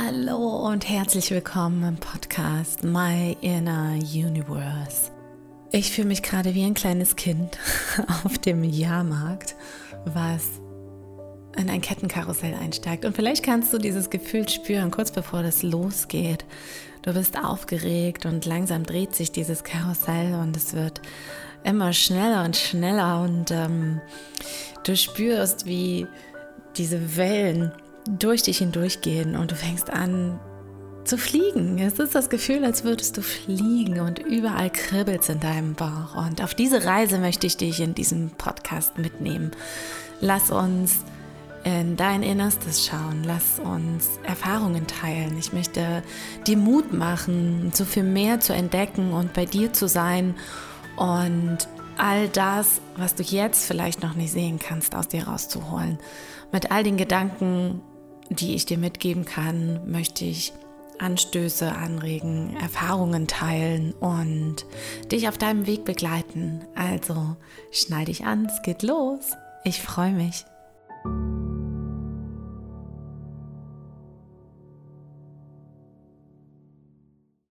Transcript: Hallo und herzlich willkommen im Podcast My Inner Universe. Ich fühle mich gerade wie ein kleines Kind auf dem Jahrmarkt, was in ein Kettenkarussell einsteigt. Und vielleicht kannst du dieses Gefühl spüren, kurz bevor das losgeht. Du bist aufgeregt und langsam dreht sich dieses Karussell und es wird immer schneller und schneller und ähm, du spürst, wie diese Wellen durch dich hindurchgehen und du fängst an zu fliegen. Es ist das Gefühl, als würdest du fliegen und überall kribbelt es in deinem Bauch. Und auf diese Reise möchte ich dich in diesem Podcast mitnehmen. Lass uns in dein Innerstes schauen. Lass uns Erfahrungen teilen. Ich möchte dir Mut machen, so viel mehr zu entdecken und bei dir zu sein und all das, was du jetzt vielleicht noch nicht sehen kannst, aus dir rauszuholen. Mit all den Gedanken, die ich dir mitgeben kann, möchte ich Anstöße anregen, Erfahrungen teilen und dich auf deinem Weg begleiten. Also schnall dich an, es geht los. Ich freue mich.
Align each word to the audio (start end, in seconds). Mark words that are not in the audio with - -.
Hallo 0.00 0.68
und 0.68 0.88
herzlich 0.88 1.32
willkommen 1.32 1.82
im 1.82 1.96
Podcast 1.96 2.84
My 2.84 3.36
Inner 3.40 3.94
Universe. 3.94 5.10
Ich 5.72 5.90
fühle 5.90 6.06
mich 6.06 6.22
gerade 6.22 6.54
wie 6.54 6.64
ein 6.64 6.74
kleines 6.74 7.16
Kind 7.16 7.58
auf 8.24 8.38
dem 8.38 8.62
Jahrmarkt, 8.62 9.56
was 10.04 10.60
in 11.56 11.68
ein 11.68 11.80
Kettenkarussell 11.80 12.54
einsteigt. 12.54 13.04
Und 13.04 13.16
vielleicht 13.16 13.44
kannst 13.44 13.72
du 13.72 13.78
dieses 13.78 14.08
Gefühl 14.08 14.48
spüren, 14.48 14.92
kurz 14.92 15.10
bevor 15.10 15.42
das 15.42 15.64
losgeht. 15.64 16.44
Du 17.02 17.12
bist 17.12 17.36
aufgeregt 17.36 18.24
und 18.24 18.46
langsam 18.46 18.84
dreht 18.84 19.16
sich 19.16 19.32
dieses 19.32 19.64
Karussell 19.64 20.34
und 20.34 20.56
es 20.56 20.74
wird 20.74 21.00
immer 21.64 21.92
schneller 21.92 22.44
und 22.44 22.56
schneller 22.56 23.22
und 23.22 23.50
ähm, 23.50 24.00
du 24.84 24.96
spürst, 24.96 25.66
wie 25.66 26.06
diese 26.76 27.16
Wellen 27.16 27.72
durch 28.18 28.42
dich 28.42 28.58
hindurchgehen 28.58 29.36
und 29.36 29.50
du 29.50 29.54
fängst 29.54 29.90
an 29.90 30.38
zu 31.04 31.16
fliegen. 31.16 31.78
Es 31.78 31.98
ist 31.98 32.14
das 32.14 32.28
Gefühl, 32.28 32.64
als 32.64 32.84
würdest 32.84 33.16
du 33.16 33.22
fliegen 33.22 34.00
und 34.00 34.18
überall 34.18 34.70
kribbelt 34.70 35.22
es 35.22 35.28
in 35.30 35.40
deinem 35.40 35.74
Bauch. 35.74 36.14
Und 36.14 36.42
auf 36.42 36.54
diese 36.54 36.84
Reise 36.84 37.18
möchte 37.18 37.46
ich 37.46 37.56
dich 37.56 37.80
in 37.80 37.94
diesem 37.94 38.30
Podcast 38.30 38.98
mitnehmen. 38.98 39.52
Lass 40.20 40.50
uns 40.50 41.04
in 41.64 41.96
dein 41.96 42.22
Innerstes 42.22 42.86
schauen. 42.86 43.24
Lass 43.24 43.58
uns 43.58 44.18
Erfahrungen 44.22 44.86
teilen. 44.86 45.36
Ich 45.38 45.52
möchte 45.52 46.02
dir 46.46 46.56
Mut 46.56 46.92
machen, 46.92 47.72
so 47.74 47.84
viel 47.84 48.04
mehr 48.04 48.40
zu 48.40 48.52
entdecken 48.52 49.12
und 49.12 49.32
bei 49.32 49.44
dir 49.44 49.72
zu 49.72 49.88
sein 49.88 50.34
und 50.96 51.58
all 51.96 52.28
das, 52.28 52.80
was 52.96 53.14
du 53.14 53.22
jetzt 53.22 53.66
vielleicht 53.66 54.02
noch 54.02 54.14
nicht 54.14 54.32
sehen 54.32 54.58
kannst, 54.58 54.94
aus 54.94 55.08
dir 55.08 55.26
rauszuholen. 55.26 55.98
Mit 56.52 56.70
all 56.70 56.82
den 56.84 56.96
Gedanken, 56.96 57.82
die 58.30 58.54
ich 58.54 58.66
dir 58.66 58.78
mitgeben 58.78 59.24
kann, 59.24 59.90
möchte 59.90 60.24
ich 60.24 60.52
Anstöße 60.98 61.72
anregen, 61.72 62.56
Erfahrungen 62.60 63.26
teilen 63.26 63.92
und 63.94 64.66
dich 65.12 65.28
auf 65.28 65.38
deinem 65.38 65.66
Weg 65.66 65.84
begleiten. 65.84 66.64
Also 66.74 67.36
schnall 67.70 68.06
dich 68.06 68.24
an, 68.24 68.46
es 68.46 68.62
geht 68.62 68.82
los. 68.82 69.32
Ich 69.64 69.80
freue 69.80 70.12
mich. 70.12 70.44